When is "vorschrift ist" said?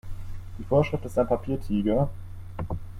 0.63-1.19